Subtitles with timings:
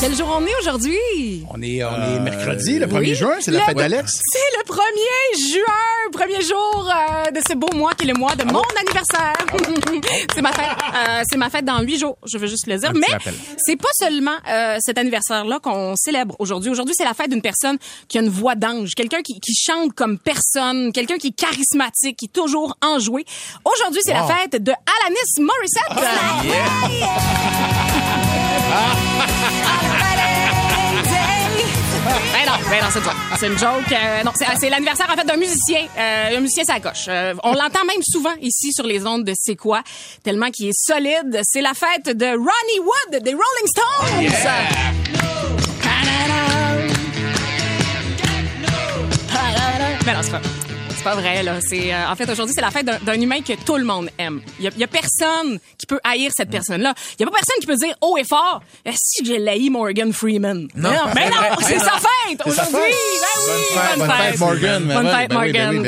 [0.00, 1.44] Quel jour on est aujourd'hui?
[1.50, 3.14] On est, on est mercredi, le 1er Oui.
[3.14, 4.18] juin, c'est la Le- fête d'Alex.
[4.32, 8.34] C'est le 1er juin, premier jour euh, de ce beau mois qui est le mois
[8.34, 9.34] de mon anniversaire.
[10.34, 10.64] c'est ma fête.
[10.94, 12.92] euh, c'est ma fête dans huit jours, je veux juste le dire.
[12.92, 16.70] petit Mais c'est pas seulement euh, cet anniversaire-là qu'on célèbre aujourd'hui.
[16.70, 17.76] Aujourd'hui, c'est la fête d'une personne
[18.08, 22.16] qui a une voix d'ange, quelqu'un qui, qui chante comme personne, quelqu'un qui est charismatique,
[22.16, 23.26] qui est toujours enjoué.
[23.66, 25.90] Aujourd'hui, c'est la fête de Alanis Morissette.
[32.32, 33.14] Ben non, ben non, c'est joke.
[33.38, 33.92] C'est une joke.
[33.92, 35.86] euh, non, c'est, c'est l'anniversaire en fait d'un musicien.
[35.98, 37.06] Euh, un musicien, ça coche.
[37.08, 39.82] Euh, on l'entend même souvent ici sur les ondes de C'est quoi,
[40.22, 41.40] tellement qu'il est solide.
[41.42, 44.30] C'est la fête de Ronnie Wood des Rolling Stones.
[50.04, 50.40] Ben non, c'est pas.
[51.00, 51.60] C'est pas vrai, là.
[51.66, 54.42] C'est, euh, en fait, aujourd'hui, c'est la fête d'un, humain que tout le monde aime.
[54.58, 56.92] Il y a, il y a personne qui peut haïr cette personne-là.
[57.18, 59.70] Il y a pas personne qui peut dire haut et fort, Eh, si j'ai laï
[59.70, 60.68] Morgan Freeman?
[60.74, 60.90] Non.
[61.14, 62.74] Mais non, mais non, c'est sa fête aujourd'hui.
[62.74, 64.84] Ben oui, Bonne fête, Morgan.
[64.84, 65.78] Bonne fête, Morgan.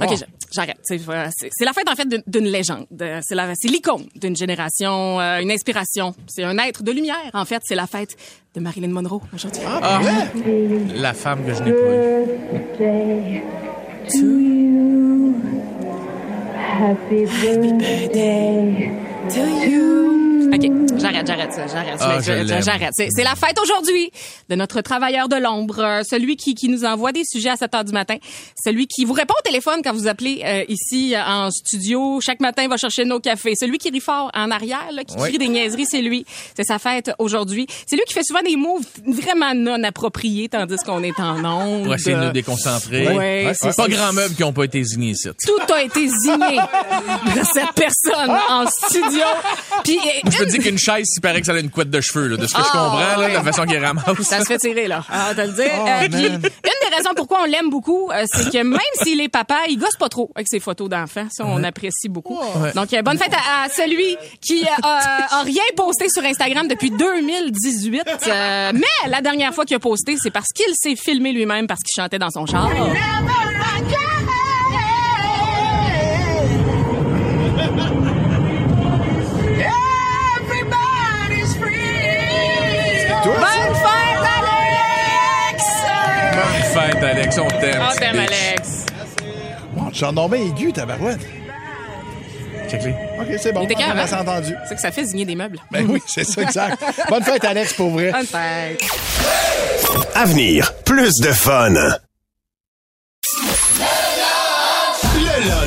[0.00, 0.14] OK,
[0.52, 0.76] j'arrête.
[0.84, 2.86] C'est, voilà, c'est- la fête, en fait, d'une- légende.
[2.92, 3.34] De- C'est,
[3.68, 6.14] l'icône d'une génération, euh, une inspiration.
[6.28, 7.16] C'est un être de lumière.
[7.34, 8.16] En fait, c'est la fête
[8.54, 9.62] de Marilyn Monroe aujourd'hui.
[9.66, 10.00] Ah,
[10.94, 13.42] la femme que je n'ai pas eue.
[16.80, 18.90] Happy birthday
[19.30, 20.50] to you.
[20.52, 21.96] OK, j'arrête, j'arrête ça, j'arrête.
[22.00, 22.18] Ah,
[22.60, 22.92] j'arrête.
[22.94, 24.10] C'est, la fête aujourd'hui
[24.48, 27.74] de notre travailleur de l'ombre, euh, celui qui, qui nous envoie des sujets à 7
[27.74, 28.16] heures du matin,
[28.62, 32.20] celui qui vous répond au téléphone quand vous appelez euh, ici euh, en studio.
[32.20, 33.54] Chaque matin, il va chercher nos cafés.
[33.58, 35.28] Celui qui rit fort en arrière, là, qui Oui.
[35.30, 36.24] crie des niaiseries, c'est lui.
[36.56, 37.66] C'est sa fête aujourd'hui.
[37.86, 41.84] C'est lui qui fait souvent des moves vraiment non appropriés tandis qu'on est en onde.
[41.84, 43.06] Pour essayer de nous déconcentrer.
[43.08, 45.28] Ouais, Ouais, c'est- pas grand meuble qui n'ont pas été signés ici.
[45.46, 46.56] Tout a été zigné
[47.36, 49.22] de cette personne en studio.
[49.84, 52.00] Puis, Je peux te dire qu'une chaise, il paraît que ça a une couette de
[52.00, 53.32] cheveux, là, de ce que je Ah, comprends, là, ouais.
[53.32, 54.04] la façon qu'il ramasse.
[54.22, 55.04] Ça se fait tirer, là.
[55.10, 55.70] Ah, te le dire?
[55.78, 59.20] Oh, Euh, puis, une des raisons pourquoi on l'aime beaucoup, euh, c'est que même s'il
[59.20, 61.26] est papa, il gosse pas trop avec ses photos d'enfants.
[61.30, 62.38] Ça, on apprécie beaucoup.
[62.74, 66.90] Donc, euh, bonne fête à, à celui qui euh, a, rien posté sur Instagram depuis
[66.90, 68.02] 2018.
[68.28, 71.80] Euh, mais la dernière fois qu'il a posté, c'est parce qu'il s'est filmé lui-même parce
[71.82, 72.68] qu'il chantait dans son char.
[87.30, 87.82] Alex, on t'aime.
[87.98, 88.28] T'aimes bitch.
[88.28, 88.86] Alex.
[89.72, 91.20] Bon, tu bien aigu, tabarouette.
[92.68, 92.90] Check-les.
[92.90, 93.60] OK, c'est bon.
[93.62, 94.54] Il était On s'est entendu.
[94.68, 95.58] C'est que ça fait zigner des meubles.
[95.70, 96.82] Ben oui, c'est ça, exact.
[97.08, 98.10] Bonne fête, Alex, pour vrai.
[98.10, 98.82] Bonne fête.
[100.14, 101.74] Avenir, plus de fun.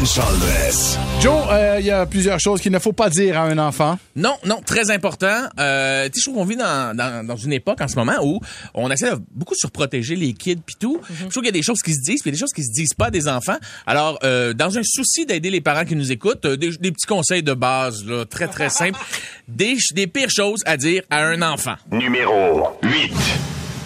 [0.05, 3.97] Joe, euh, il y a plusieurs choses qu'il ne faut pas dire à un enfant.
[4.17, 5.47] Non, non, très important.
[5.57, 8.15] Euh, tu sais, je trouve qu'on vit dans, dans, dans une époque en ce moment
[8.21, 8.41] où
[8.73, 10.99] on essaie de beaucoup surprotéger les kids puis tout.
[11.09, 12.39] Je trouve qu'il y a des choses qui se disent puis il y a des
[12.41, 13.55] choses qui se disent pas des enfants.
[13.87, 17.07] Alors, euh, dans un souci d'aider les parents qui nous écoutent, euh, des, des petits
[17.07, 18.99] conseils de base, là, très, très simples.
[19.47, 21.75] Des, des pires choses à dire à un enfant.
[21.91, 23.13] Numéro 8.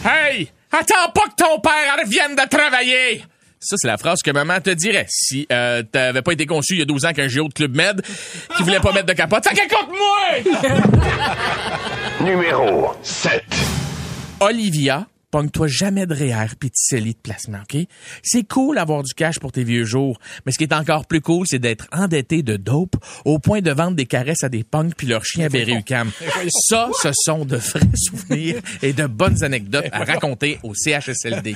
[0.04, 0.50] Hey!
[0.72, 3.24] Attends pas que ton père revienne de travailler!
[3.60, 6.80] Ça, c'est la phrase que maman te dirait si euh, t'avais pas été conçu il
[6.80, 8.02] y a 12 ans qu'un géo de Club Med
[8.56, 9.48] qui voulait pas mettre de capote.
[9.48, 10.62] Fait qu'écoute-moi!
[12.22, 13.44] Numéro 7.
[14.40, 17.82] Olivia, pogne-toi jamais de REER pis de CELI de placement, OK?
[18.24, 21.22] C'est cool d'avoir du cash pour tes vieux jours, mais ce qui est encore plus
[21.22, 22.96] cool, c'est d'être endetté de dope
[23.26, 26.12] au point de vendre des caresses à des punks puis leurs chiens berry-UQAM.
[26.50, 31.56] Ça, ce sont de vrais souvenirs et de bonnes anecdotes à raconter au CHSLD.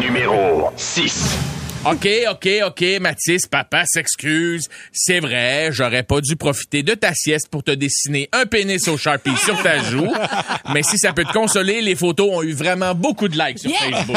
[0.00, 1.69] Numéro 6.
[1.82, 4.68] OK, OK, OK, Mathis, papa s'excuse.
[4.92, 8.98] C'est vrai, j'aurais pas dû profiter de ta sieste pour te dessiner un pénis au
[8.98, 10.12] Sharpie sur ta joue.
[10.74, 13.70] Mais si ça peut te consoler, les photos ont eu vraiment beaucoup de likes sur
[13.70, 13.78] Yeah!
[14.04, 14.16] Facebook.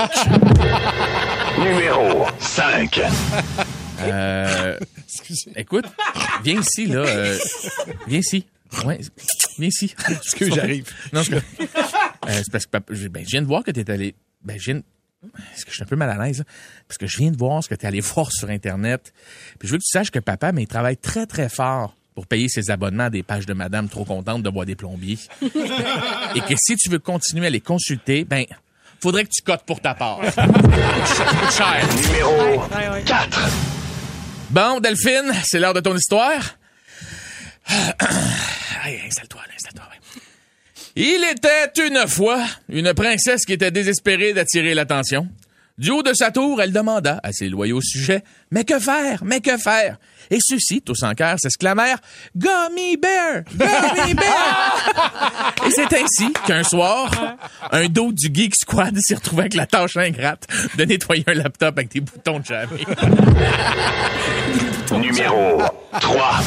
[1.60, 3.02] Numéro 5.
[4.02, 4.78] Euh,
[5.56, 5.86] écoute,
[6.44, 7.00] viens ici, là.
[7.00, 7.38] euh,
[8.08, 8.46] viens ici.
[8.84, 9.00] Ouais,
[9.58, 9.96] viens ici.
[10.10, 10.90] Excuse, j'arrive.
[11.14, 11.40] Non, c'est euh,
[12.28, 14.16] c'est parce que papa, je, ben, je viens de voir que t'es allé.
[14.44, 14.84] Ben, je viens de-
[15.56, 16.44] Est-ce que je suis un peu mal à l'aise?
[16.88, 19.14] Parce que je viens de voir ce que tu es allé voir sur Internet.
[19.60, 22.28] Puis je veux que tu saches que papa, mais il travaille très, très fort pour
[22.28, 25.18] payer ses abonnements à des pages de madame trop contente de voir des plombiers.
[25.42, 28.46] Et que si tu veux continuer à les consulter, ben,
[29.02, 30.20] faudrait que tu cotes pour ta part.
[30.34, 31.88] Ça coûte cher.
[31.96, 32.60] Numéro
[33.06, 33.40] 4.
[34.52, 36.58] Bon, Delphine, c'est l'heure de ton histoire.
[38.84, 39.86] Allez, installe-toi, installe-toi.
[40.96, 45.28] Il était une fois une princesse qui était désespérée d'attirer l'attention.
[45.80, 49.24] Du haut de sa tour, elle demanda à ses loyaux sujets Mais que faire?
[49.26, 49.98] Mais que faire
[50.30, 51.98] Et ceux-ci, tous en cœur, s'exclamèrent
[52.38, 57.12] Gummy Bear Gummy Bear Et c'est ainsi qu'un soir,
[57.72, 60.46] un dos du Geek Squad s'est retrouvé avec la tâche ingrate
[60.78, 62.86] de nettoyer un laptop avec des boutons de jamais.
[64.92, 65.60] Numéro
[66.00, 66.40] 3.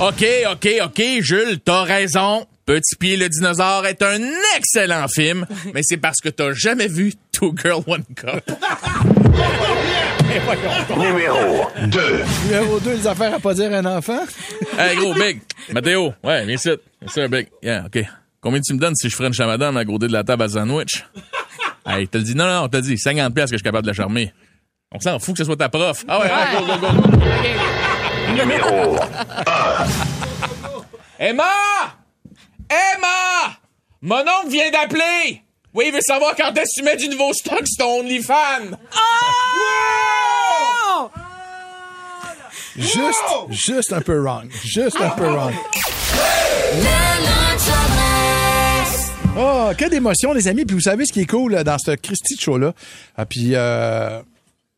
[0.00, 2.48] OK, OK, OK, Jules, t'as raison.
[2.64, 4.20] Petit Pied le dinosaure est un
[4.56, 8.42] excellent film, mais c'est parce que t'as jamais vu Two Girl One Cup.
[10.96, 12.24] Numéro 2.
[12.44, 14.20] Numéro 2, les affaires à pas dire à un enfant.
[14.78, 15.42] hey, gros, Big.
[15.72, 16.70] Mathéo, ouais, viens ici.
[17.00, 17.48] Viens ici, Big.
[17.62, 18.02] Yeah, OK.
[18.40, 20.48] Combien tu me donnes si je ferais une chamadame à gros de la table à
[20.48, 21.04] sandwich?
[21.84, 23.94] Hey, t'as dit, non, non, t'as dit 50 pièces que je suis capable de la
[23.94, 24.32] charmer.
[24.92, 26.04] On s'en fout que ce soit ta prof.
[26.08, 26.86] Ah ouais, ouais, go, go, go.
[28.32, 28.96] Numéro
[31.18, 31.44] Emma!
[32.72, 33.58] Emma!
[34.00, 35.42] Mon oncle vient d'appeler!
[35.74, 38.76] Oui, il veut savoir quand est-ce tu mets du nouveau stock sur ton OnlyFans.
[42.76, 44.50] Juste, juste un peu wrong.
[44.64, 45.52] Juste un peu wrong.
[49.38, 50.64] Oh, quelle émotion, les amis.
[50.64, 52.74] Puis vous savez ce qui est cool euh, dans ce Christy de show-là.
[53.16, 54.20] Ah, puis euh,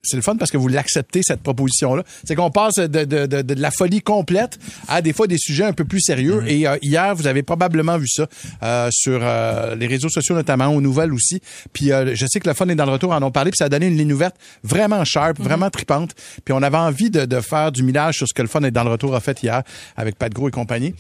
[0.04, 2.02] c'est le fun parce que vous l'acceptez, cette proposition-là.
[2.24, 4.58] C'est qu'on passe de, de, de, de la folie complète
[4.88, 6.44] à des fois des sujets un peu plus sérieux.
[6.46, 8.26] Et euh, hier, vous avez probablement vu ça
[8.62, 11.40] euh, sur euh, les réseaux sociaux, notamment aux nouvelles aussi.
[11.72, 13.58] Puis euh, je sais que le fun est dans le retour, en ont parlé, puis
[13.58, 16.12] ça a donné une ligne ouverte vraiment sharp, vraiment tripante.
[16.44, 18.70] Puis on avait envie de, de faire du millage sur ce que le fun est
[18.70, 19.62] dans le retour a fait hier
[19.96, 20.94] avec Pat Gros et compagnie.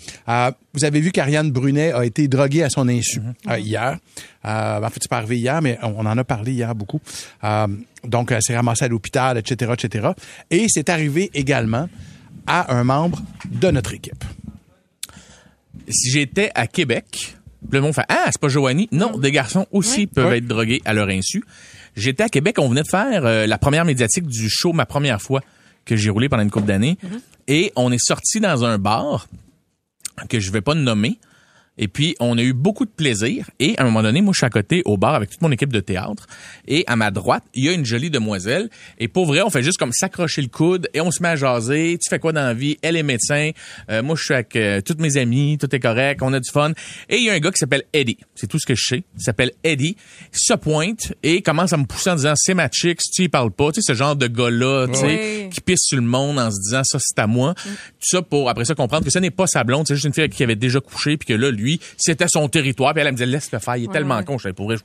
[0.74, 3.98] Vous avez vu qu'Ariane Brunet a été droguée à son insu euh, hier.
[4.44, 7.00] Euh, en fait, c'est pas arrivé hier, mais on, on en a parlé hier beaucoup.
[7.44, 7.68] Euh,
[8.02, 10.08] donc, elle s'est ramassée à l'hôpital, etc., etc.
[10.50, 11.88] Et c'est arrivé également
[12.46, 14.24] à un membre de notre équipe.
[15.88, 17.36] Si j'étais à Québec,
[17.70, 18.88] le monde fait Ah, c'est pas Joanie.
[18.90, 21.44] Non, des garçons aussi peuvent être drogués à leur insu.
[21.96, 25.22] J'étais à Québec, on venait de faire euh, la première médiatique du show, ma première
[25.22, 25.40] fois
[25.84, 26.98] que j'ai roulé pendant une couple d'années.
[27.46, 29.28] Et on est sorti dans un bar
[30.28, 31.18] que je vais pas nommer.
[31.76, 33.50] Et puis, on a eu beaucoup de plaisir.
[33.58, 35.50] Et à un moment donné, moi, je suis à côté au bar avec toute mon
[35.50, 36.26] équipe de théâtre.
[36.68, 38.70] Et à ma droite, il y a une jolie demoiselle.
[38.98, 41.36] Et pour vrai, on fait juste comme s'accrocher le coude et on se met à
[41.36, 41.98] jaser.
[42.00, 42.78] Tu fais quoi dans la vie?
[42.82, 43.50] Elle est médecin.
[43.90, 45.58] Euh, moi, je suis avec euh, toutes mes amies.
[45.58, 46.22] Tout est correct.
[46.22, 46.72] On a du fun.
[47.08, 48.18] Et il y a un gars qui s'appelle Eddie.
[48.36, 49.04] C'est tout ce que je sais.
[49.16, 49.96] Il s'appelle Eddie.
[50.32, 53.00] Il se pointe et commence à me pousser en disant, c'est ma chick.
[53.02, 55.80] Si tu y parles pas, tu sais, ce genre de gars-là, tu sais, qui pisse
[55.82, 57.54] sur le monde en se disant, ça, c'est à moi.
[57.54, 59.86] Tout ça pour, après ça, comprendre que ce n'est pas sa blonde.
[59.88, 61.63] C'est juste une fille qui avait déjà couché puis que là, lui,
[61.96, 62.92] c'était son territoire.
[62.92, 63.76] Puis elle, elle me disait, laisse le faire.
[63.76, 64.38] Il est tellement con.
[64.38, 64.82] Je savais, pour vrai, je-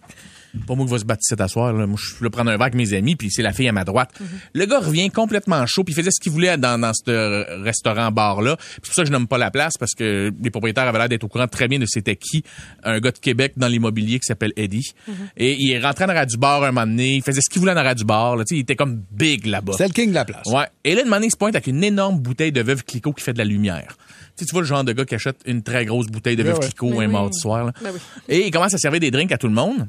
[0.66, 1.72] pas moi qui va se battre cet asseoir.
[1.74, 1.86] Là.
[1.86, 3.72] Moi, je suis là prendre un verre avec mes amis, puis c'est la fille à
[3.72, 4.10] ma droite.
[4.54, 8.56] Le gars revient complètement chaud, puis il faisait ce qu'il voulait dans, dans ce restaurant-bar-là.
[8.58, 10.98] Puis C'est pour ça que je nomme pas la place, parce que les propriétaires avaient
[10.98, 12.44] l'air d'être au courant très bien de c'était qui
[12.84, 14.94] un gars de Québec dans l'immobilier qui s'appelle Eddie.
[15.38, 17.60] Et il est rentré en arrière du bar un moment donné, il faisait ce qu'il
[17.60, 18.36] voulait en arrière du bar.
[18.36, 18.44] Là.
[18.44, 19.74] Tu sais, Il était comme big là-bas.
[19.78, 20.46] C'est le king de la place.
[20.48, 20.66] Ouais.
[20.84, 23.14] Et là, une moment donné, il se pointe avec une énorme bouteille de Veuve Clicquot
[23.14, 23.96] qui fait de la lumière.
[24.40, 26.44] Tu, sais, tu vois le genre de gars qui achète une très grosse bouteille de
[26.44, 26.66] Ouais, Veuve ouais.
[26.68, 27.08] Clicquot Ben un oui.
[27.08, 27.66] mardi soir.
[27.66, 27.74] là.
[27.82, 28.00] Ben oui.
[28.28, 29.88] Et il commence à servir des drinks à tout le monde.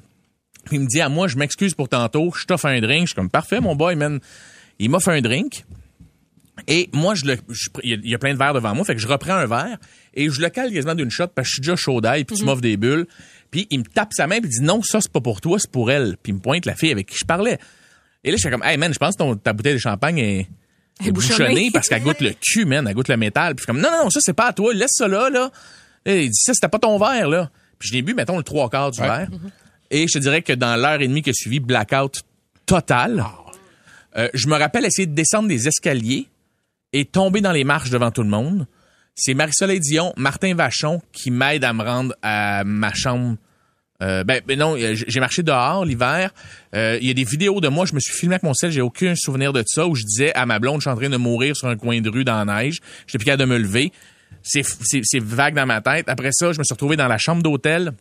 [0.67, 3.03] Puis il me dit à moi, je m'excuse pour tantôt, je t'offre un drink.
[3.03, 4.21] Je suis comme, parfait, mon boy, man.
[4.79, 5.65] Il m'offre un drink.
[6.67, 9.01] Et moi, je le, je- il y a- plein de verres devant moi, fait que
[9.01, 9.79] je reprends un verre
[10.13, 12.37] et je le cale quasiment d'une shot parce que je suis déjà chaud d'ail, puis
[12.37, 13.07] tu m'offres des bulles.
[13.51, 15.59] Puis il me tape sa main puis il dit non, ça c'est pas pour toi,
[15.59, 16.17] c'est pour elle.
[16.23, 17.59] Puis il me pointe la fille avec qui je parlais.
[18.23, 20.19] Et là, je fais comme, hey man, je pense que ton- ta bouteille de champagne
[20.19, 20.49] est,
[21.05, 21.49] est est bouchonnée.
[21.49, 23.55] bouchonnée parce qu'elle goûte le cul, man, elle goûte le métal.
[23.55, 25.51] Puis je suis comme, non, non, ça c'est pas à toi, laisse ça là, là.
[26.05, 27.51] Et il dit, ça c'était pas ton verre, là.
[27.79, 29.29] Puis je l'ai bu, mettons, le trois quarts du verre.
[29.91, 32.23] Et je te dirais que dans l'heure et demie qui a suivi, blackout
[32.67, 33.25] total.
[34.17, 36.29] Euh, je me rappelle essayer de descendre des escaliers
[36.93, 38.67] et tomber dans les marches devant tout le monde.
[39.15, 43.37] C'est Marie-Soleil Dion, Martin Vachon qui m'aident à me rendre à ma chambre.
[44.03, 46.33] Euh, ben, ben non, j'ai marché dehors l'hiver.
[46.75, 48.71] Euh, Il y a des vidéos de moi, je me suis filmé avec mon sel,
[48.71, 51.11] j'ai aucun souvenir de ça, où je disais à ma blonde, je suis en train
[51.11, 52.79] de mourir sur un coin de rue dans la neige.
[53.07, 53.93] J'étais plus capable de me lever.
[54.43, 56.09] C'est c'est- c'est vague dans ma tête.
[56.09, 57.93] Après ça, je me suis retrouvé dans la chambre d'hôtel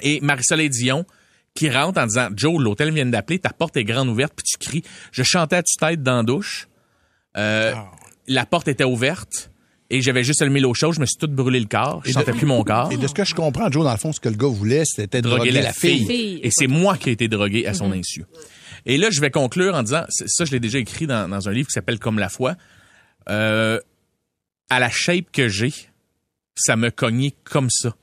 [0.00, 1.04] et Marie-Soleil Dion
[1.54, 4.56] qui rentre en disant Joe, l'hôtel vient d'appeler, ta porte est grande ouverte, puis tu
[4.58, 4.82] cries.
[5.12, 6.68] Je chantais à tue-tête dans la douche.
[7.36, 7.74] Euh,
[8.28, 9.50] La porte était ouverte
[9.90, 12.32] et j'avais juste allumé l'eau chaude, je me suis tout brûlé le corps, je sentais
[12.32, 12.92] plus mon corps.
[12.92, 14.82] Et de ce que je comprends, Joe, dans le fond, ce que le gars voulait,
[14.84, 16.06] c'était de droguer, la fille.
[16.06, 16.40] Fille.
[16.42, 18.24] Et c'est moi qui ai été drogué à son insu.
[18.86, 21.52] Et là, je vais conclure en disant, ça, je l'ai déjà écrit dans, dans un
[21.52, 22.54] livre qui s'appelle Comme la foi.
[23.28, 23.78] Euh,
[24.70, 25.72] à la shape que j'ai,
[26.54, 27.94] ça me cognait comme ça.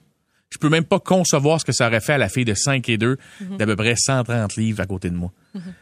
[0.51, 2.88] Je peux même pas concevoir ce que ça aurait fait à la fille de 5
[2.89, 3.18] et 2
[3.58, 5.32] d'à peu près 130 livres à côté de moi.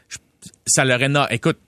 [0.10, 0.18] Je-
[0.66, 1.10] ça l'aurait...
[1.10, 1.60] na- Écoute,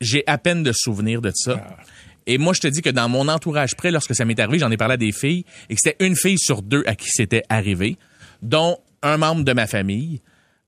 [0.00, 1.76] j'ai à peine de souvenirs de ça.
[2.26, 4.70] Et moi, je te dis que dans mon entourage près, lorsque ça m'est arrivé, j'en
[4.70, 7.42] ai parlé à des filles, et que c'était une fille sur deux à qui c'était
[7.48, 7.96] arrivé,
[8.42, 10.20] dont un membre de ma famille.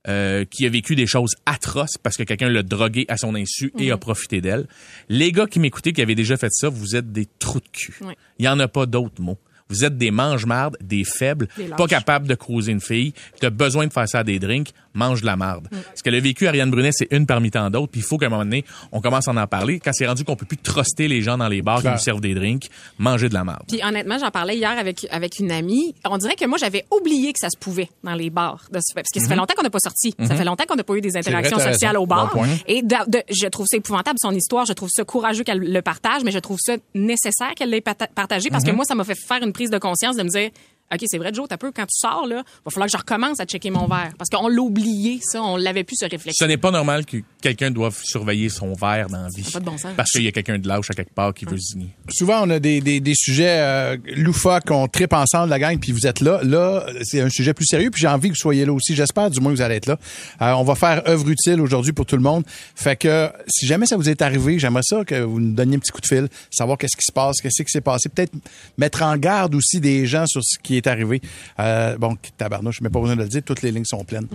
[0.08, 3.72] euh, qui a vécu des choses atroces parce que quelqu'un l'a drogué à son insu
[3.76, 4.68] et a profité d'elle.
[5.08, 7.92] Les gars qui m'écoutaient qui avaient déjà fait ça, vous êtes des trous de cul.
[8.02, 8.14] Oui.
[8.38, 9.38] Il y en a pas d'autres mots.
[9.68, 13.50] Vous êtes des mange-mardes, des faibles, Des pas capables de cruiser une fille, tu as
[13.50, 15.68] besoin de faire ça à des drinks, mange de la marde.
[15.94, 18.26] Ce qu'elle a vécu, Ariane Brunet, c'est une parmi tant d'autres, puis il faut qu'à
[18.26, 19.78] un moment donné, on commence à en parler.
[19.78, 22.20] Quand c'est rendu qu'on peut plus truster les gens dans les bars qui nous servent
[22.20, 23.62] des drinks, manger de la marde.
[23.68, 25.94] Puis honnêtement, j'en parlais hier avec avec une amie.
[26.08, 29.08] On dirait que moi j'avais oublié que ça se pouvait dans les bars de parce
[29.12, 30.14] que ça fait longtemps qu'on n'a pas sorti.
[30.26, 31.72] Ça fait longtemps qu'on n'a pas eu des interactions Mhm.
[31.72, 32.32] sociales au bar.
[32.34, 32.44] Bon.
[32.66, 34.64] Et de- de- je trouve ça épouvantable son histoire.
[34.66, 38.48] Je trouve ça courageux qu'elle le partage, mais je trouve ça nécessaire qu'elle l'ait partagé
[38.50, 38.70] parce Mhm.
[38.70, 40.50] que moi ça m'a fait faire une prise de conscience de me dire.
[40.92, 43.40] OK, c'est vrai, Joe, t'as peu, quand tu sors, là, va falloir que je recommence
[43.40, 44.12] à checker mon verre.
[44.18, 46.38] Parce qu'on l'a oublié, ça, on l'avait plus, ce réflexe.
[46.38, 49.42] Ce n'est pas normal que quelqu'un doive surveiller son verre dans la vie.
[49.42, 49.92] Ça n'a pas de bon sens.
[49.96, 51.88] Parce qu'il y a quelqu'un de lâche à quelque part qui veut signer.
[52.08, 55.90] Souvent, on a des, des, des sujets euh, loufoques, on tripe ensemble, la gang, puis
[55.90, 56.40] vous êtes là.
[56.44, 58.94] Là, c'est un sujet plus sérieux, puis j'ai envie que vous soyez là aussi.
[58.94, 59.98] J'espère du moins que vous allez être là.
[60.40, 62.44] Euh, on va faire œuvre utile aujourd'hui pour tout le monde.
[62.76, 65.80] Fait que si jamais ça vous est arrivé, j'aimerais ça que vous nous donniez un
[65.80, 68.08] petit coup de fil, savoir qu'est-ce qui se passe, qu'est-ce qui s'est passé.
[68.08, 68.32] Peut-être
[68.78, 71.20] mettre en garde aussi des gens sur ce qui est arrivé.
[71.60, 74.28] Euh, bon, tabarnouche, je n'ai pas besoin de le dire, toutes les lignes sont pleines.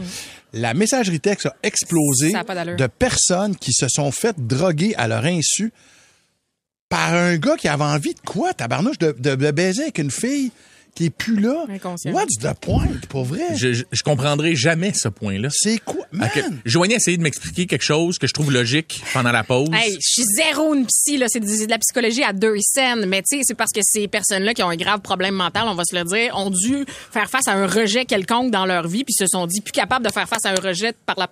[0.53, 5.25] La messagerie texte a explosé a de personnes qui se sont faites droguer à leur
[5.25, 5.71] insu
[6.89, 10.11] par un gars qui avait envie de quoi, tabarnouche, de, de, de baiser avec une
[10.11, 10.51] fille
[10.95, 11.65] qui est plus là.
[12.05, 13.55] What's the point, pour vrai?
[13.55, 15.49] Je, je, je comprendrai jamais ce point-là.
[15.51, 16.05] C'est quoi?
[16.11, 16.29] Man!
[16.35, 16.43] Ok.
[16.65, 19.69] Joanie a essayé de m'expliquer quelque chose que je trouve logique pendant la pause.
[19.73, 21.27] Hey, je suis zéro une psy, là.
[21.29, 23.05] C'est de, la psychologie à deux scènes.
[23.05, 25.75] Mais tu sais, c'est parce que ces personnes-là qui ont un grave problème mental, on
[25.75, 29.03] va se le dire, ont dû faire face à un rejet quelconque dans leur vie,
[29.03, 31.29] puis se sont dit plus capables de faire face à un rejet par la,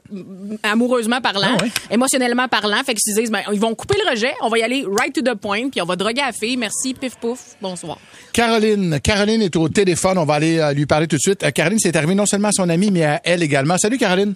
[0.64, 1.72] amoureusement parlant, Ah ouais.
[1.92, 2.82] émotionnellement parlant.
[2.86, 5.14] Fait qu'ils se disent, ben, ils vont couper le rejet, on va y aller right
[5.14, 6.58] to the point, puis on va droguer la fille.
[6.58, 7.98] Merci, pif pouf, bonsoir.
[8.34, 9.00] Caroline.
[9.02, 10.18] Caroline est au téléphone.
[10.18, 11.44] On va aller euh, lui parler tout de suite.
[11.44, 13.78] Euh, Caroline, c'est arrivé non seulement à son amie, mais à elle également.
[13.78, 14.34] Salut, Caroline.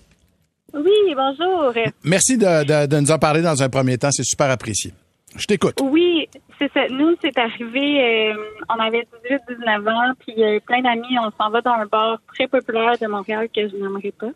[0.73, 1.73] Oui, bonjour.
[2.03, 4.11] Merci de, de, de nous en parler dans un premier temps.
[4.11, 4.91] C'est super apprécié.
[5.35, 5.79] Je t'écoute.
[5.81, 6.27] Oui,
[6.59, 6.87] c'est ça.
[6.89, 8.35] Nous, c'est arrivé, euh,
[8.69, 9.05] on avait
[9.49, 13.07] 18-19 ans, puis euh, plein d'amis, on s'en va dans un bar très populaire de
[13.07, 14.29] Montréal que je n'aimerais pas.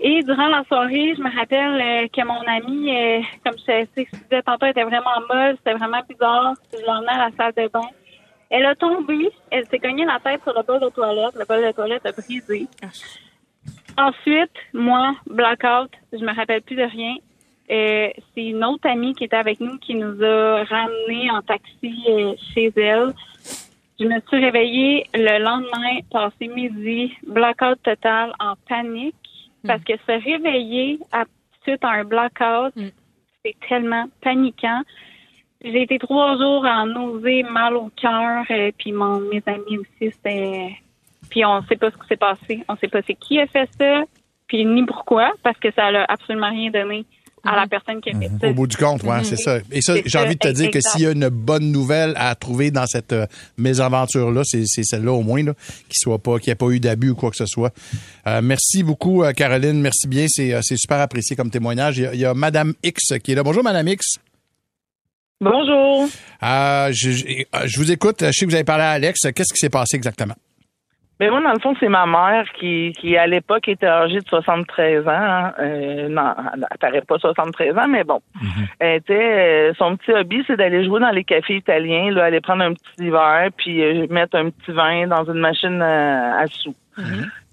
[0.00, 4.42] Et durant la soirée, je me rappelle euh, que mon amie, comme je je disais
[4.42, 6.54] tantôt, était vraiment molle, c'était vraiment bizarre.
[6.72, 7.88] Je l'emmenais à la salle de bain.
[8.50, 11.34] Elle a tombé, elle s'est cognée la tête sur le bol de toilette.
[11.34, 12.66] Le bol de toilette a brisé.
[13.98, 17.16] Ensuite, moi, blackout, je me rappelle plus de rien.
[17.70, 22.04] Euh, c'est une autre amie qui était avec nous qui nous a ramenés en taxi
[22.08, 23.12] euh, chez elle.
[23.98, 29.14] Je me suis réveillée le lendemain, passé midi, blackout total, en panique,
[29.66, 31.24] parce que se réveiller à,
[31.62, 32.74] suite à un blackout,
[33.42, 34.82] c'est tellement paniquant.
[35.66, 40.12] J'ai été trois jours en nausée, mal au cœur, euh, puis mon, mes amis aussi,
[40.12, 40.70] c'était...
[41.28, 42.64] Puis on sait pas ce qui s'est passé.
[42.68, 44.04] On sait pas c'est qui a fait ça,
[44.46, 47.04] puis ni pourquoi, parce que ça n'a absolument rien donné
[47.42, 48.48] à la personne qui a fait ça.
[48.48, 49.58] Au bout du compte, ouais, c'est ça.
[49.72, 52.34] Et ça, j'ai envie de te dire que s'il y a une bonne nouvelle à
[52.36, 53.26] trouver dans cette euh,
[53.58, 55.54] mésaventure-là, c'est celle-là au moins, là,
[55.88, 57.72] qu'il soit pas, qu'il n'y ait pas eu d'abus ou quoi que ce soit.
[58.26, 59.80] Euh, merci beaucoup, euh, Caroline.
[59.80, 60.26] Merci bien.
[60.28, 61.98] C'est euh, c'est super apprécié comme témoignage.
[61.98, 63.42] Il y, a, il y a Madame X qui est là.
[63.42, 64.18] Bonjour, Madame X.
[65.40, 66.06] Bonjour.
[66.42, 68.16] Euh, je, je- je vous écoute.
[68.20, 69.20] Je sais que vous avez parlé à Alex.
[69.34, 70.34] Qu'est-ce qui s'est passé exactement?
[71.18, 74.28] Ben moi, dans le fond, c'est ma mère qui, qui à l'époque, était âgée de
[74.28, 75.10] 73 ans.
[75.10, 75.52] hein.
[75.60, 76.34] Euh, non,
[76.82, 78.20] elle pas 73 ans, mais bon.
[78.80, 79.14] Elle était,
[79.70, 82.74] euh, son petit hobby, c'est d'aller jouer dans les cafés italiens, là, aller prendre un
[82.74, 86.74] petit verre, puis euh, mettre un petit vin dans une machine à, à sous.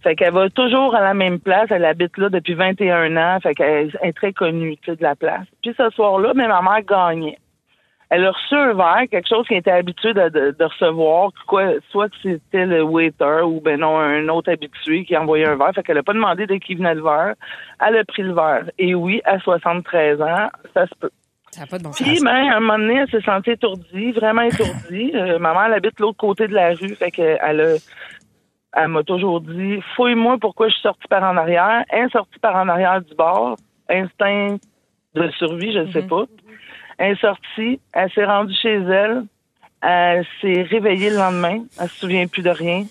[0.04, 1.68] Fait qu'elle va toujours à la même place.
[1.70, 3.40] Elle habite là depuis 21 ans.
[3.42, 5.46] Fait qu'elle est très connue de la place.
[5.62, 7.38] Puis ce soir-là, mais ma mère gagnait.
[8.16, 11.64] Elle a reçu un verre, quelque chose qu'elle était habituée de, de, de recevoir, quoi,
[11.90, 15.72] soit que c'était le waiter ou ben non, un autre habitué qui envoyait un verre.
[15.74, 17.34] Fait qu'elle a pas demandé de qui venait le verre.
[17.84, 18.70] Elle a pris le verre.
[18.78, 21.10] Et oui, à 73 ans, ça se peut.
[21.50, 22.08] Ça n'a pas de bon sens.
[22.08, 25.12] Puis, ben, à un moment donné, elle s'est sentie étourdie, vraiment étourdie.
[25.16, 27.78] Euh, ma mère, elle habite l'autre côté de la rue, fait qu'elle a,
[28.76, 31.84] elle m'a toujours dit, fouille-moi pourquoi je suis sortie par en arrière.
[31.90, 33.56] Elle est sortie par en arrière du bar,
[33.90, 34.58] instinct
[35.16, 36.26] de survie, je ne sais pas.
[37.04, 39.26] Elle est sortie, elle s'est rendue chez elle,
[39.82, 42.86] elle s'est réveillée le lendemain, elle se souvient plus de rien.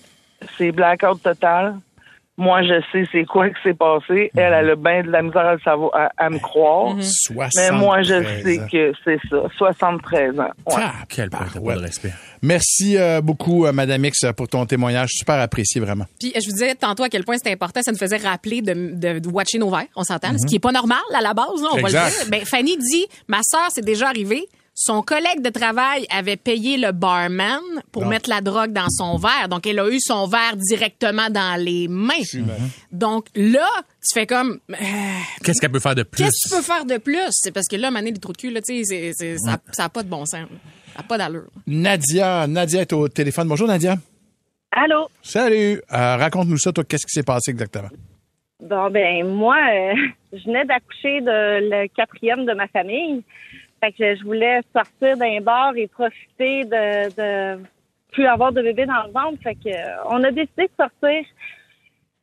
[0.55, 1.77] C'est blackout total.
[2.35, 4.31] Moi, je sais c'est quoi qui s'est passé.
[4.35, 6.95] Elle, elle a bien de la misère à, le savoir, à, à me croire.
[6.95, 8.67] Mais moi, je 73 sais ans.
[8.71, 9.37] que c'est ça.
[9.57, 10.43] 73 ans.
[10.43, 10.73] Ouais.
[10.77, 11.75] Ah, Quel pas ouais.
[11.75, 12.11] de respect.
[12.41, 15.09] Merci euh, beaucoup, euh, Madame X, pour ton témoignage.
[15.11, 16.05] Super apprécié, vraiment.
[16.19, 18.73] Puis je vous disais tantôt à quel point c'était important, ça nous faisait rappeler de,
[18.73, 21.61] de, de watcher nos verres, on s'entend, ce qui est pas normal à la base,
[21.61, 22.05] là, on va Exact.
[22.05, 22.31] le dire.
[22.31, 24.43] Ben, Fanny dit, ma sœur, c'est déjà arrivé,
[24.75, 27.59] son collègue de travail avait payé le barman
[27.91, 29.47] pour mettre la drogue dans son verre.
[29.49, 32.23] Donc, elle a eu son verre directement dans les mains.
[32.91, 33.67] Donc, là,
[34.01, 34.75] tu fais comme, euh,
[35.43, 36.23] Qu'est-ce qu'elle peut faire de plus?
[36.23, 37.27] qu'est-ce que tu peux faire de plus?
[37.31, 39.83] C'est parce que là, maner les trous de cul, là, tu sais, c'est- c'est- ça
[39.83, 40.47] n'a pas de bon sens.
[40.95, 41.49] Ça n'a pas d'allure.
[41.67, 43.47] Nadia, Nadia est au téléphone.
[43.47, 43.95] Bonjour, Nadia.
[44.71, 45.07] Allô?
[45.21, 45.81] Salut.
[45.91, 47.89] Euh, Raconte-nous ça, toi, qu'est-ce qui s'est passé exactement?
[48.59, 49.93] Bon, ben, moi, euh,
[50.33, 53.21] je venais d'accoucher de le quatrième de ma famille.
[53.83, 57.63] Fait que je voulais sortir d'un bar et profiter de, de
[58.13, 59.43] plus avoir de bébé dans le ventre.
[59.43, 61.25] Fait que euh, on a décidé de sortir.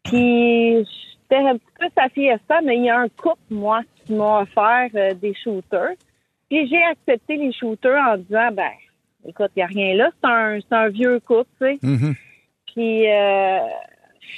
[0.05, 4.15] Puis j'étais un petit peu sa fiesta, mais il y a un couple, moi, qui
[4.15, 5.97] m'a offert euh, des shooters.
[6.49, 8.71] Puis j'ai accepté les shooters en disant, ben,
[9.27, 10.11] écoute, il n'y a rien là.
[10.19, 11.79] C'est un, c'est un vieux couple, tu sais.
[11.83, 12.15] Mhm.
[12.73, 13.59] Puis euh,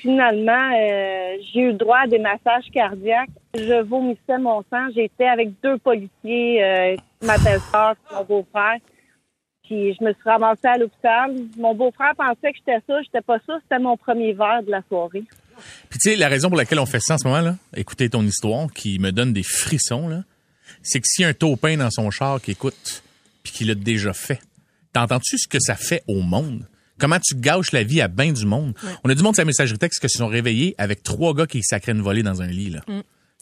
[0.01, 3.31] finalement, euh, j'ai eu le droit à des massages cardiaques.
[3.55, 4.89] Je vomissais mon sang.
[4.93, 8.79] J'étais avec deux policiers, ma belle-sœur mon beau-frère.
[9.65, 11.35] Puis je me suis ramassée à l'hôpital.
[11.57, 13.01] Mon beau-frère pensait que j'étais ça.
[13.03, 13.55] J'étais pas ça.
[13.63, 15.25] C'était mon premier verre de la soirée.
[15.89, 18.09] Puis tu sais, la raison pour laquelle on fait ça en ce moment, là, écouter
[18.09, 20.25] ton histoire qui me donne des frissons, là,
[20.83, 23.03] c'est que s'il y a un taupin dans son char qui écoute,
[23.43, 24.41] puis qui l'a déjà fait,
[24.93, 26.67] t'entends-tu ce que ça fait au monde?
[26.99, 28.75] Comment tu gâches la vie à bien du monde?
[29.05, 31.47] On a du monde sur la messagerie texte qui se sont réveillés avec trois gars
[31.47, 32.81] qui sacraient une volée dans un lit, là.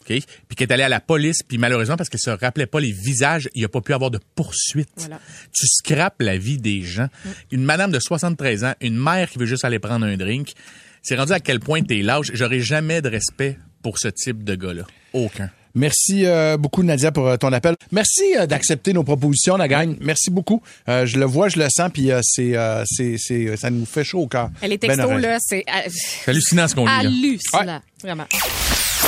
[0.01, 0.07] OK?
[0.07, 2.91] Puis qui est allé à la police, puis malheureusement, parce qu'elle se rappelait pas les
[2.91, 4.89] visages, il n'y a pas pu avoir de poursuite.
[4.97, 5.19] Voilà.
[5.53, 7.07] Tu scrapes la vie des gens.
[7.51, 10.53] Une madame de 73 ans, une mère qui veut juste aller prendre un drink,
[11.01, 12.31] c'est rendu à quel point t'es lâche.
[12.33, 14.83] J'aurais jamais de respect pour ce type de gars-là.
[15.13, 15.49] Aucun.
[15.75, 17.75] Merci euh, beaucoup, Nadia, pour euh, ton appel.
[17.91, 19.95] Merci euh, d'accepter nos propositions, la gang.
[20.01, 20.61] Merci beaucoup.
[20.89, 23.85] Euh, je le vois, je le sens, puis euh, c'est, euh, c'est, c'est, ça nous
[23.85, 24.49] fait chaud au cœur.
[24.61, 27.81] Elle est Ben là, c'est euh, C'est hallucinant ce qu'on lit, hallucinant.
[28.03, 28.25] Vraiment.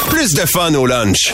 [0.10, 1.34] Plus de fun au lunch.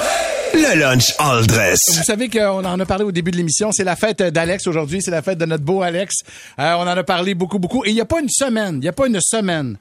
[0.53, 1.79] Le lunch all dress.
[1.97, 3.71] Vous savez qu'on en a parlé au début de l'émission.
[3.71, 5.01] C'est la fête d'Alex aujourd'hui.
[5.01, 6.17] C'est la fête de notre beau Alex.
[6.59, 7.83] Euh, on en a parlé beaucoup, beaucoup.
[7.85, 9.77] Et il n'y a pas une semaine, il n'y a pas une semaine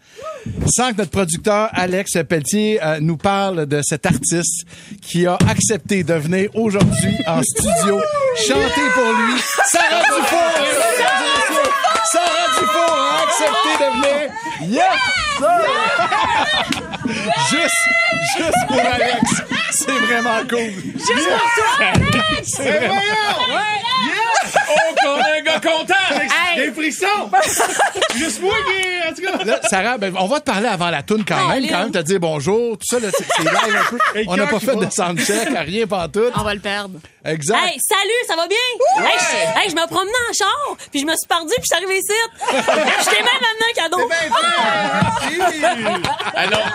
[0.66, 4.66] sans que notre producteur Alex Pelletier euh, nous parle de cet artiste
[5.02, 8.00] qui a accepté de venir aujourd'hui en studio
[8.36, 9.40] chanter pour lui.
[9.66, 11.87] Sarah Dufour!
[12.04, 14.30] Sarah Dufour a accepté de venir.
[14.62, 14.98] Yes!
[15.38, 15.60] sir!
[17.50, 17.84] juste,
[18.36, 19.42] juste pour Alex.
[19.70, 20.72] C'est vraiment cool.
[20.94, 22.98] Juste pour toi, C'est vraiment...
[24.70, 25.94] Oh, qu'on a un gars content!
[26.12, 26.66] Hey!
[26.66, 27.30] Des frissons!
[28.16, 29.08] Juste moi qui.
[29.08, 29.44] En tout cas.
[29.44, 31.98] Là, Sarah, ben, on va te parler avant la toune quand même, quand même, te
[31.98, 33.98] dire bonjour, tout ça, là, c'est c'est live un peu.
[34.26, 36.30] On n'a pas fait de soundcheck, rien pas tout.
[36.36, 36.98] On va le perdre.
[37.24, 37.58] Exact.
[37.62, 38.56] Hey, salut, ça va bien?
[38.98, 41.76] Hey, je, hey, je me promenais en char, puis je me suis perdu, puis je
[41.76, 42.12] suis arrivé ici.
[43.04, 44.08] je t'ai même amené un cadeau.
[46.34, 46.68] Alors,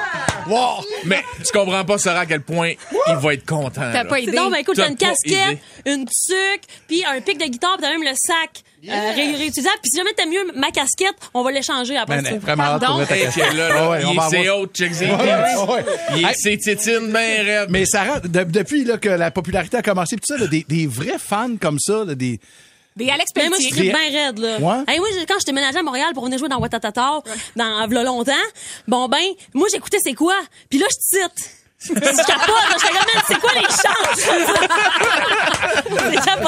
[0.47, 0.83] Wow.
[1.05, 2.71] mais tu comprends pas, Sarah, à quel point
[3.09, 3.81] il va être content.
[3.91, 4.31] T'as pas idée.
[4.31, 7.91] Non, mais écoute, T'as une casquette, une tuque, puis un pic de guitare, puis t'as
[7.91, 9.77] même le sac euh, ré- réutilisable.
[9.81, 12.37] Puis si jamais t'aimes mieux ma casquette, on va l'échanger après Ben, ça.
[12.37, 13.05] vraiment Pardon?
[13.05, 14.19] ta là, là, ouais, il est
[14.73, 15.85] check ses Ouais, ouais.
[16.17, 17.69] Il Hey, tétines bien raides.
[17.69, 20.65] Mais Sarah, de- depuis là, que la popularité a commencé, pis tout ça, là, des,
[20.67, 22.39] des vrais fans comme ça, là, des.
[22.95, 23.81] Des Alex Mais moi, je Pelletier.
[23.83, 24.59] suis bien raide, là.
[24.59, 24.83] Ouais?
[24.87, 27.21] Hey, moi, j'ai- quand j'étais ménagée à Montréal pour venir jouer dans Watatata,
[27.55, 28.31] dans v'là longtemps,
[28.87, 30.35] bon ben, moi, j'écoutais c'est quoi?
[30.69, 31.49] Puis là, je cite.
[31.87, 31.93] Je
[32.25, 33.63] capote, je comme, c'est quoi les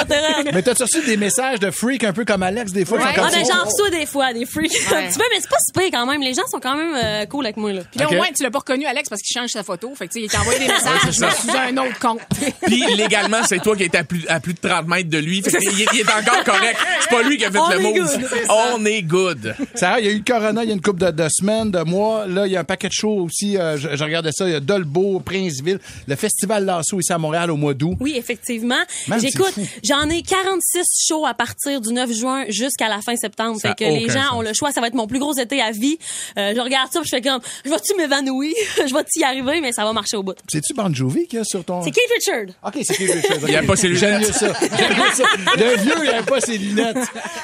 [0.07, 0.49] c'est raide.
[0.53, 3.13] Mais t'as reçu des messages de freak un peu comme Alex, des fois, qui Ouais.
[3.13, 3.53] comme Ah, ben, ça.
[3.53, 4.71] j'en reçois des fois, des freaks.
[4.91, 4.97] Ouais.
[4.97, 6.21] un petit peu, mais c'est pas si pire quand même.
[6.21, 7.81] Les gens sont quand même euh, cool avec moi, là.
[7.89, 9.93] Puis là, au moins, tu l'as pas reconnu, Alex, parce qu'il change sa photo.
[9.95, 12.19] Fait que, tu sais, il t'a envoyé des messages mais sous un autre compte.
[12.65, 15.41] Puis légalement, c'est toi qui es à plus, à plus de 30 mètres de lui.
[15.41, 16.77] Fait que il, est- il est encore correct.
[17.01, 17.93] C'est pas lui qui a fait On le move.
[17.93, 18.27] good.
[18.49, 19.55] On est good.
[19.75, 21.71] Sarah, il y a eu le Corona il y a une couple de, de semaines,
[21.71, 22.25] de mois.
[22.27, 23.57] Là, il y a un paquet de shows aussi.
[23.57, 24.45] euh, je, je regardais ça.
[24.47, 27.97] Il y a Dolbeau, Princeville, le Festival Lasso ici à Montréal au mois d'août.
[27.99, 28.75] Oui, effectivement.
[29.19, 33.59] J'écoute, j'en ai 46 shows à partir du 9 juin jusqu'à la fin septembre.
[33.59, 34.33] Ça fait que les gens sens.
[34.33, 34.71] ont le choix.
[34.71, 35.97] Ça va être mon plus gros été à vie.
[36.37, 38.53] Euh, je regarde ça puis je fais comme, je vais-tu m'évanouir?
[38.77, 39.59] je vais-tu y arriver?
[39.61, 40.35] Mais ça va marcher au bout.
[40.49, 41.81] C'est-tu Bon Jovi qu'il y a sur ton...
[41.83, 42.55] C'est Keith Richard.
[42.65, 43.49] OK, c'est Keith Richards.
[43.49, 44.27] Il aime pas ses J'aime lunettes.
[44.27, 44.53] mieux ça.
[44.77, 45.23] J'aime mieux ça.
[45.57, 46.97] Le vieux, il aime pas ses lunettes.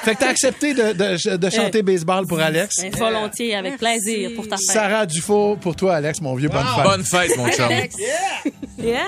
[0.04, 2.76] Fait que t'as accepté de, de, de chanter baseball pour Alex.
[2.96, 4.66] Volontiers, avec plaisir pour ta fête.
[4.66, 6.84] Sarah Dufault pour toi, Alex, mon vieux bonne femme.
[6.84, 7.68] Bonne fête, mon chum.
[8.78, 9.06] Yeah.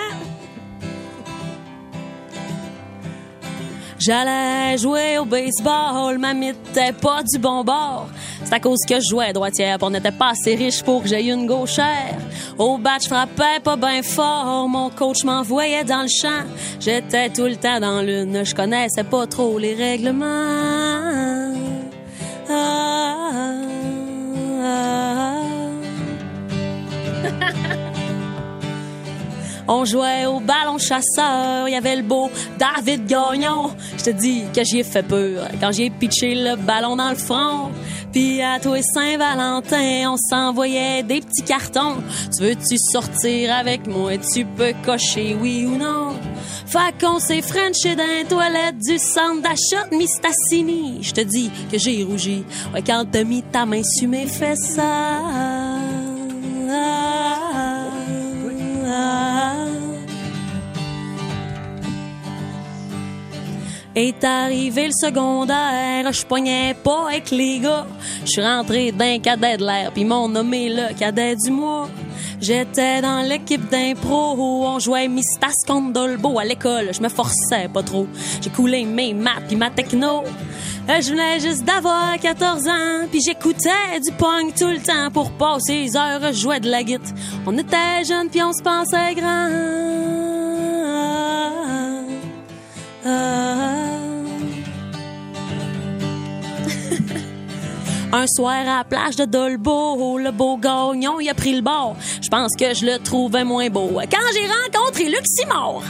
[3.97, 8.07] J'allais jouer au baseball, ma était pas du bon bord.
[8.43, 11.25] C'est à cause que je jouais droitière, on n'était pas assez riche pour que j'aie
[11.25, 12.17] une gauchère.
[12.57, 16.45] Au bat, je frappais pas bien fort, mon coach m'envoyait dans le champ.
[16.79, 20.94] J'étais tout le temps dans l'une, je connaissais pas trop les règlements.
[29.67, 33.71] On jouait au ballon chasseur, il y avait le beau David Gagnon.
[33.97, 37.15] Je te dis que j'y ai fait peur quand j'ai pitché le ballon dans le
[37.15, 37.71] front.
[38.11, 41.97] Puis à toi et Saint-Valentin, on s'envoyait des petits cartons.
[42.35, 44.11] Tu veux-tu sortir avec moi?
[44.17, 46.13] Tu peux cocher oui ou non?
[46.65, 50.99] Fait qu'on s'est frenché dans les toilettes du centre d'achat de Mistassini.
[51.01, 54.79] Je te dis que j'ai rougi ouais, quand t'as mis ta main sur mes fesses.
[63.95, 67.87] Est arrivé le secondaire, je poignais pas avec les gars.
[68.25, 71.87] Je suis rentré d'un cadet de l'air, puis m'ont nommé le cadet du mois.
[72.41, 76.89] J'étais dans l'équipe d'impro où on jouait Mistas contre Dolbo à l'école.
[76.93, 78.05] Je me forçais pas trop.
[78.41, 80.23] J'ai coulé mes maths puis ma techno.
[80.89, 85.31] Euh, Je venais juste d'avoir 14 ans, puis j'écoutais du punk tout le temps pour
[85.31, 87.13] passer les heures, je jouais de la guitare.
[87.47, 89.49] On était jeunes puis on se pensait grand.
[93.07, 93.84] Ah.
[98.17, 101.97] Un soir à la plage de Dolbeau, le beau gagnon, il a pris le bord.
[102.21, 103.99] Je pense que je le trouvais moins beau.
[104.09, 105.83] Quand j'ai rencontré Luc Simard,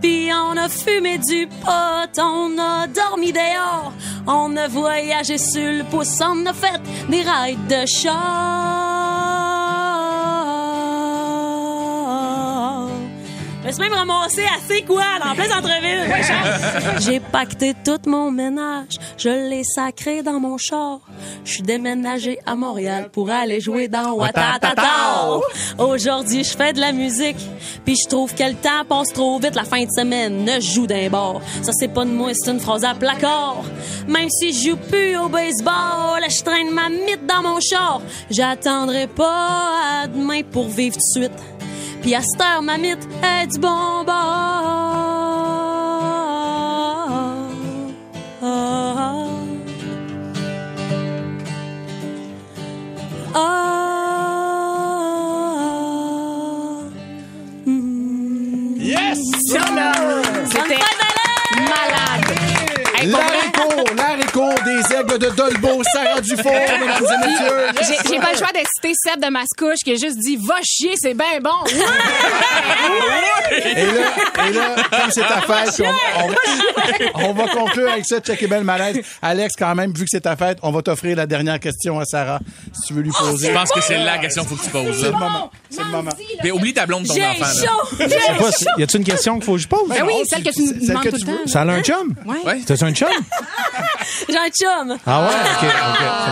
[0.00, 3.92] puis on a fumé du pot, on a dormi dehors,
[4.24, 8.93] on a voyagé sur le pouce, on a fait des rides de char.
[13.64, 17.00] Je me suis même ramassé à C'est quoi, en plein centre-ville.
[17.00, 21.00] J'ai pacté tout mon ménage, je l'ai sacré dans mon char.
[21.46, 25.40] Je suis déménagé à Montréal pour aller jouer dans Watatata.
[25.78, 27.38] Aujourd'hui, je fais de la musique,
[27.86, 30.46] puis je trouve que le temps passe trop vite la fin de semaine.
[30.56, 31.40] Je joue d'un bord.
[31.62, 33.62] Ça, c'est pas de moi, c'est une phrase à placard.
[34.06, 38.02] Même si je joue plus au baseball, je traîne ma mythe dans mon char.
[38.30, 41.38] J'attendrai pas à demain pour vivre tout de suite.
[42.04, 44.12] Puis à cette heure, ma mythe est du bon bord.
[53.34, 53.80] Ah.
[58.76, 59.18] Yes!
[60.50, 60.93] C'était
[64.64, 67.66] Des aigles de Dolbeau, Sarah Dufour, mesdames et messieurs.
[67.80, 70.56] J'ai j'ai pas le choix de citer Seb de Mascouche qui a juste dit Va
[70.62, 71.50] chier, c'est bien bon.
[73.50, 76.34] Et là, et là, comme c'est ta fête, puis on, on va,
[77.28, 78.20] on va conclure avec ça.
[78.20, 79.00] Check et belle malaise.
[79.22, 82.04] Alex, quand même, vu que c'est ta fête, on va t'offrir la dernière question à
[82.04, 82.40] Sarah,
[82.72, 83.48] si tu veux lui poser.
[83.48, 84.98] Je pense que c'est la question qu'il faut que tu poses.
[85.00, 85.18] C'est le là.
[85.18, 85.50] moment.
[85.70, 86.10] C'est le moment.
[86.42, 87.44] Mais oublie ta blonde, ton J'ai enfant.
[87.44, 87.96] chaud!
[87.98, 89.88] Pas, y a-tu une question qu'il faut que je pose?
[89.88, 91.36] Ben oui, celle que c'est- tu celle demandes tout le veux.
[91.44, 91.46] temps.
[91.46, 92.14] Ça a un chum?
[92.26, 92.36] Ouais.
[92.44, 92.60] Ouais.
[92.66, 93.08] T'as un chum?
[94.34, 94.98] J'ai un chum.
[95.06, 95.28] Ah ouais?
[95.28, 95.70] OK,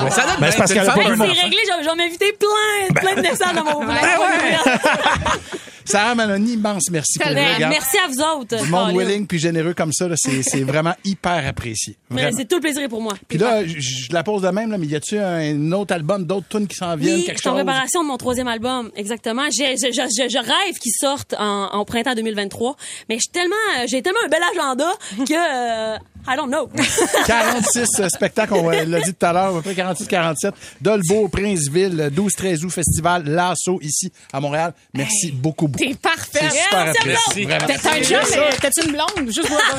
[0.07, 0.13] OK.
[0.13, 1.03] ça donne Ben, c'est parce qu'elle a pas.
[1.05, 3.81] C'est réglé, j'en- j'en ai invité plein, plein de naissances dans mon
[5.85, 7.49] Sarah Maloney, immense merci pour Tellement.
[7.49, 7.71] le regard.
[7.71, 8.63] Merci à vous autres.
[8.65, 11.97] Du monde willing puis généreux comme ça, là, c'est c'est vraiment hyper apprécié.
[12.09, 12.37] Mais Vraiment.
[12.39, 13.15] C'est tout le plaisir pour moi.
[13.29, 16.25] Puis là, je je la pose de même, là, mais y a-tu un autre album,
[16.25, 17.65] d'autres tunes qui s'en viennent, Oui, je quelque suis en chose?
[17.65, 19.43] préparation de mon troisième album, exactement.
[19.51, 22.77] J'ai- Je, je, je, je rêve qu'il sorte en, en printemps 2023,
[23.09, 24.93] mais j'ai tellement, j'ai tellement un bel agenda
[25.27, 26.69] que euh, I don't know.
[27.27, 30.53] 46 euh, spectacles, on l'a dit tout à l'heure, à peu près 46-47.
[30.81, 34.73] Dolbeau, Princeville, 12-13 août, Festival Lasso, ici, à Montréal.
[34.95, 35.85] Merci beaucoup, beaucoup.
[35.85, 36.49] T'es parfait.
[36.51, 37.49] C'est super apprécié.
[37.49, 39.27] t'as un chum, mais t'as-tu une blonde?
[39.27, 39.61] Juste voir.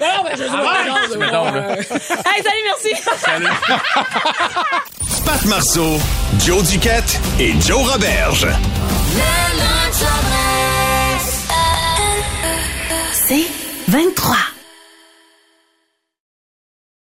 [0.00, 1.18] Non, mais je sais pas.
[1.18, 1.76] Mettons, là.
[1.78, 2.90] hey, salut, merci.
[5.24, 5.98] Pat Marceau,
[6.38, 8.46] Joe Duquette et Joe Roberge.
[13.26, 13.63] C'est
[13.94, 14.53] 23.